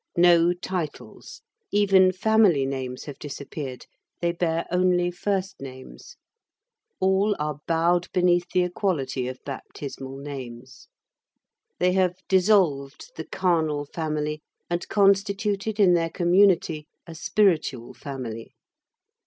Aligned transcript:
No 0.17 0.51
titles. 0.51 1.43
Even 1.71 2.11
family 2.11 2.65
names 2.65 3.03
have 3.03 3.19
disappeared. 3.19 3.85
They 4.19 4.31
bear 4.31 4.65
only 4.71 5.11
first 5.11 5.61
names. 5.61 6.15
All 6.99 7.35
are 7.37 7.59
bowed 7.67 8.11
beneath 8.11 8.49
the 8.51 8.63
equality 8.63 9.27
of 9.27 9.37
baptismal 9.45 10.17
names. 10.17 10.87
They 11.77 11.91
have 11.91 12.15
dissolved 12.27 13.11
the 13.15 13.25
carnal 13.25 13.85
family, 13.85 14.41
and 14.71 14.89
constituted 14.89 15.79
in 15.79 15.93
their 15.93 16.09
community 16.09 16.87
a 17.05 17.13
spiritual 17.13 17.93
family. 17.93 18.55